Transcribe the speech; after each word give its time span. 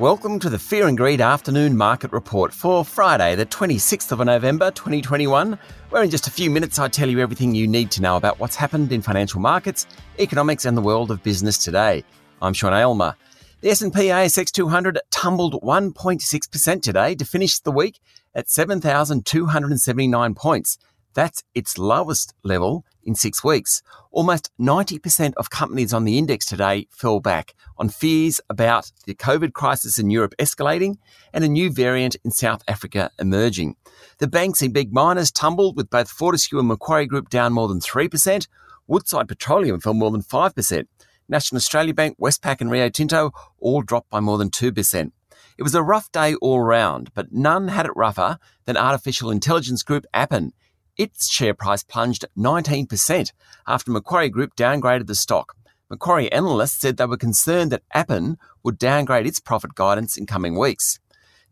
Welcome 0.00 0.38
to 0.38 0.48
the 0.48 0.58
Fear 0.58 0.86
and 0.86 0.96
Greed 0.96 1.20
Afternoon 1.20 1.76
Market 1.76 2.10
Report 2.10 2.54
for 2.54 2.86
Friday, 2.86 3.34
the 3.34 3.44
26th 3.44 4.10
of 4.10 4.24
November 4.24 4.70
2021, 4.70 5.58
where 5.90 6.02
in 6.02 6.08
just 6.08 6.26
a 6.26 6.30
few 6.30 6.48
minutes 6.48 6.78
I 6.78 6.88
tell 6.88 7.06
you 7.06 7.20
everything 7.20 7.54
you 7.54 7.68
need 7.68 7.90
to 7.90 8.00
know 8.00 8.16
about 8.16 8.40
what's 8.40 8.56
happened 8.56 8.92
in 8.92 9.02
financial 9.02 9.42
markets, 9.42 9.86
economics 10.18 10.64
and 10.64 10.74
the 10.74 10.80
world 10.80 11.10
of 11.10 11.22
business 11.22 11.58
today. 11.58 12.02
I'm 12.40 12.54
Sean 12.54 12.72
Aylmer. 12.72 13.14
The 13.60 13.68
S&P 13.68 13.90
ASX 13.90 14.50
200 14.50 15.00
tumbled 15.10 15.60
1.6% 15.62 16.82
today 16.82 17.14
to 17.14 17.24
finish 17.26 17.58
the 17.58 17.70
week 17.70 18.00
at 18.34 18.48
7,279 18.48 20.34
points. 20.34 20.78
That's 21.14 21.42
its 21.54 21.78
lowest 21.78 22.34
level 22.42 22.84
in 23.02 23.14
six 23.14 23.42
weeks. 23.42 23.82
Almost 24.10 24.50
90% 24.60 25.32
of 25.36 25.50
companies 25.50 25.92
on 25.92 26.04
the 26.04 26.18
index 26.18 26.46
today 26.46 26.86
fell 26.90 27.20
back 27.20 27.54
on 27.78 27.88
fears 27.88 28.40
about 28.48 28.92
the 29.06 29.14
COVID 29.14 29.52
crisis 29.52 29.98
in 29.98 30.10
Europe 30.10 30.34
escalating 30.38 30.98
and 31.32 31.42
a 31.44 31.48
new 31.48 31.70
variant 31.70 32.16
in 32.24 32.30
South 32.30 32.62
Africa 32.68 33.10
emerging. 33.18 33.76
The 34.18 34.28
banks 34.28 34.62
and 34.62 34.72
big 34.72 34.92
miners 34.92 35.30
tumbled 35.30 35.76
with 35.76 35.90
both 35.90 36.10
Fortescue 36.10 36.58
and 36.58 36.68
Macquarie 36.68 37.06
Group 37.06 37.28
down 37.28 37.52
more 37.52 37.68
than 37.68 37.80
3%. 37.80 38.46
Woodside 38.86 39.28
Petroleum 39.28 39.80
fell 39.80 39.94
more 39.94 40.10
than 40.10 40.22
5%. 40.22 40.86
National 41.28 41.56
Australia 41.58 41.94
Bank, 41.94 42.18
Westpac 42.18 42.60
and 42.60 42.70
Rio 42.70 42.88
Tinto 42.88 43.32
all 43.58 43.82
dropped 43.82 44.10
by 44.10 44.20
more 44.20 44.36
than 44.36 44.50
2%. 44.50 45.12
It 45.56 45.62
was 45.62 45.74
a 45.74 45.82
rough 45.82 46.10
day 46.10 46.34
all 46.36 46.60
round, 46.60 47.10
but 47.14 47.32
none 47.32 47.68
had 47.68 47.86
it 47.86 47.94
rougher 47.94 48.38
than 48.64 48.76
artificial 48.76 49.30
intelligence 49.30 49.82
group 49.82 50.06
Appen. 50.12 50.52
Its 51.00 51.30
share 51.30 51.54
price 51.54 51.82
plunged 51.82 52.26
19% 52.36 53.32
after 53.66 53.90
Macquarie 53.90 54.28
Group 54.28 54.54
downgraded 54.54 55.06
the 55.06 55.14
stock. 55.14 55.56
Macquarie 55.88 56.30
analysts 56.30 56.78
said 56.78 56.98
they 56.98 57.06
were 57.06 57.16
concerned 57.16 57.72
that 57.72 57.84
Appen 57.94 58.36
would 58.62 58.76
downgrade 58.76 59.26
its 59.26 59.40
profit 59.40 59.74
guidance 59.74 60.18
in 60.18 60.26
coming 60.26 60.58
weeks. 60.58 61.00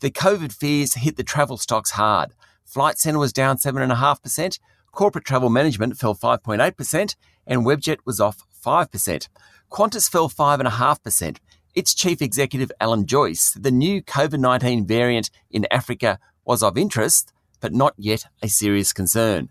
The 0.01 0.11
COVID 0.11 0.53
fears 0.53 0.97
hit 0.97 1.17
the 1.17 1.25
travel 1.25 1.57
stocks 1.57 1.93
hard. 1.93 2.35
Flight 2.67 2.99
Centre 2.99 3.19
was 3.19 3.33
down 3.33 3.57
7.5%, 3.57 4.59
corporate 4.93 5.25
travel 5.25 5.49
management 5.49 5.97
fell 5.97 6.15
5.8%, 6.15 7.17
and 7.47 7.63
Webjet 7.63 8.01
was 8.05 8.21
off 8.21 8.45
5%. 8.63 9.29
Qantas 9.71 10.11
fell 10.11 10.29
5.5%. 10.29 11.39
Its 11.75 11.95
chief 11.95 12.21
executive, 12.21 12.71
Alan 12.83 13.07
Joyce, 13.07 13.55
said 13.55 13.63
the 13.63 13.71
new 13.71 14.03
COVID 14.03 14.41
19 14.41 14.87
variant 14.87 15.31
in 15.51 15.67
Africa 15.71 16.19
was 16.45 16.63
of 16.63 16.77
interest, 16.77 17.33
but 17.61 17.73
not 17.73 17.95
yet 17.97 18.25
a 18.43 18.49
serious 18.49 18.93
concern. 18.93 19.49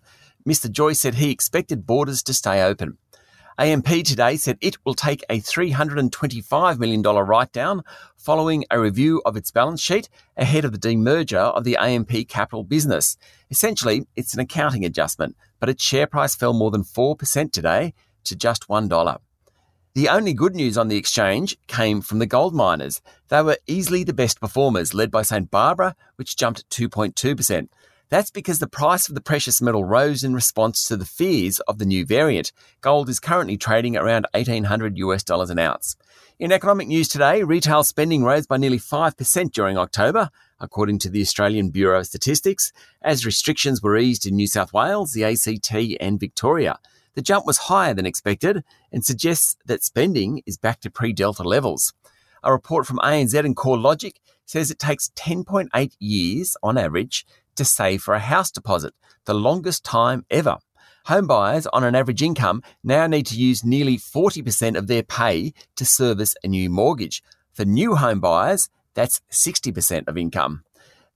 Mr. 0.47 0.72
Joyce 0.72 1.00
said 1.00 1.16
he 1.16 1.31
expected 1.31 1.86
borders 1.86 2.23
to 2.23 2.33
stay 2.33 2.63
open. 2.63 2.97
AMP 3.59 3.88
today 4.05 4.38
said 4.38 4.58
it 4.61 4.77
will 4.86 4.94
take 4.94 5.25
a 5.30 5.41
$325 5.41 6.78
million 6.78 7.02
write 7.02 7.52
down 7.52 7.81
following 8.16 8.63
a 8.69 8.80
review 8.80 9.19
of 9.25 9.35
its 9.35 9.50
balance 9.50 9.81
sheet 9.81 10.09
ahead 10.38 10.63
of 10.63 10.72
the 10.72 10.78
demerger 10.78 11.38
of 11.55 11.63
the 11.63 11.75
AMP 11.75 12.28
capital 12.28 12.63
business. 12.63 13.17
Essentially, 13.50 14.05
it's 14.16 14.35
an 14.35 14.39
accounting 14.39 14.85
adjustment, 14.85 15.35
but 15.59 15.69
its 15.69 15.83
share 15.83 16.05
price 16.05 16.35
fell 16.35 16.53
more 16.53 16.69
than 16.69 16.83
4% 16.83 17.52
today 17.52 17.95
to 18.25 18.35
just 18.35 18.67
$1. 18.67 19.17
The 19.95 20.09
only 20.09 20.33
good 20.33 20.55
news 20.55 20.78
on 20.78 20.89
the 20.89 20.97
exchange 20.97 21.58
came 21.66 22.02
from 22.02 22.19
the 22.19 22.28
gold 22.28 22.53
miners. 22.53 23.02
They 23.30 23.41
were 23.41 23.58
easily 23.66 24.03
the 24.03 24.13
best 24.13 24.39
performers, 24.39 24.94
led 24.94 25.09
by 25.09 25.23
St. 25.23 25.50
Barbara, 25.50 25.95
which 26.17 26.38
jumped 26.38 26.69
2.2%. 26.69 27.69
That's 28.09 28.31
because 28.31 28.59
the 28.59 28.67
price 28.67 29.09
of 29.09 29.16
the 29.16 29.22
precious 29.22 29.61
metal 29.61 29.83
rose 29.83 30.23
in 30.23 30.33
response 30.33 30.88
to 30.88 30.95
the 30.95 31.05
fears 31.05 31.59
of 31.61 31.77
the 31.77 31.86
new 31.86 32.05
variant. 32.05 32.53
Gold 32.80 33.09
is 33.09 33.19
currently 33.19 33.58
trading 33.58 33.97
around 33.97 34.25
1800 34.33 34.97
US 34.97 35.23
dollars 35.23 35.50
an 35.50 35.59
ounce. 35.59 35.97
In 36.39 36.53
economic 36.53 36.88
news 36.88 37.09
today, 37.09 37.44
retail 37.44 37.83
spending 37.83 38.23
rose 38.23 38.47
by 38.47 38.55
nearly 38.55 38.80
5% 38.80 39.52
during 39.52 39.78
October, 39.78 40.30
according 40.58 41.00
to 41.00 41.09
the 41.09 41.22
Australian 41.22 41.69
Bureau 41.69 42.00
of 42.00 42.08
Statistics, 42.08 42.72
as 43.02 43.25
restrictions 43.25 43.81
were 43.81 43.97
eased 43.97 44.25
in 44.25 44.38
New 44.38 44.47
South 44.47 44.72
Wales, 44.72 45.12
the 45.12 45.25
ACT, 45.25 45.74
and 46.00 46.18
Victoria. 46.18 46.79
The 47.16 47.22
jump 47.22 47.45
was 47.45 47.57
higher 47.57 47.94
than 47.94 48.06
expected 48.06 48.63
and 48.89 49.03
suggests 49.03 49.57
that 49.66 49.84
spending 49.84 50.44
is 50.45 50.57
back 50.57 50.79
to 50.81 50.89
pre 50.89 51.12
Delta 51.12 51.44
levels. 51.44 51.94
A 52.41 52.53
report 52.53 52.85
from 52.85 53.00
ANZ 53.00 53.38
and 53.38 53.56
CoreLogic 53.56 54.13
says 54.45 54.72
it 54.72 54.79
takes 54.79 55.09
10.8 55.09 55.91
years 56.00 56.56
on 56.63 56.78
average 56.78 57.25
to 57.57 57.66
save 57.66 58.01
for 58.01 58.13
a 58.13 58.19
house 58.19 58.50
deposit, 58.50 58.94
the 59.25 59.34
longest 59.34 59.84
time 59.84 60.25
ever. 60.29 60.57
Homebuyers 61.07 61.68
on 61.72 61.84
an 61.84 61.95
average 61.95 62.22
income 62.22 62.62
now 62.84 63.07
need 63.07 63.25
to 63.28 63.38
use 63.38 63.63
nearly 63.63 63.97
40% 63.97 64.78
of 64.78 64.88
their 64.88 65.03
pay 65.03 65.53
to 65.75 65.85
service 65.85 66.35
a 66.44 66.47
new 66.47 66.69
mortgage. 66.69 67.23
For 67.53 67.66
new 67.66 67.91
homebuyers, 67.91 68.69
that's 68.94 69.22
60% 69.31 70.07
of 70.07 70.18
income. 70.18 70.63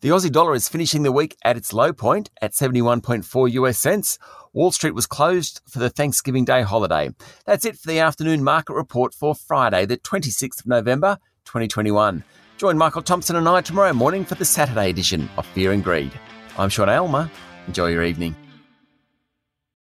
The 0.02 0.10
Aussie 0.10 0.32
dollar 0.32 0.56
is 0.56 0.68
finishing 0.68 1.04
the 1.04 1.12
week 1.12 1.36
at 1.44 1.58
its 1.58 1.74
low 1.74 1.94
point 1.94 2.32
at 2.42 2.54
71.4 2.54 3.52
US 3.52 3.78
cents. 3.78 4.18
Wall 4.54 4.72
Street 4.72 4.96
was 4.96 5.06
closed 5.06 5.62
for 5.70 5.78
the 5.78 5.90
Thanksgiving 5.90 6.44
Day 6.44 6.64
holiday. 6.64 7.12
That's 7.46 7.66
it 7.66 7.78
for 7.78 7.88
the 7.88 8.00
afternoon 8.00 8.44
market 8.44 8.74
report 8.74 9.14
for 9.14 9.36
Friday, 9.36 9.86
the 9.86 9.98
26th 9.98 10.62
of 10.62 10.68
November, 10.68 11.18
2021. 11.46 12.24
Join 12.62 12.78
Michael 12.78 13.02
Thomson 13.02 13.38
and 13.38 13.50
I 13.50 13.62
tomorrow 13.62 13.92
morning 13.92 14.24
for 14.24 14.36
the 14.36 14.46
Saturday 14.46 14.92
edition 14.92 15.28
of 15.36 15.48
Fear 15.48 15.72
and 15.72 15.84
Greed. 15.84 16.12
I'm 16.60 16.70
Sean 16.70 16.90
Aylmer. 16.90 17.28
Enjoy 17.66 17.88
your 17.88 18.04
evening. 18.04 18.36